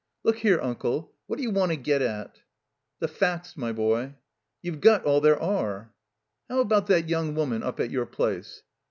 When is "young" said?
7.07-7.35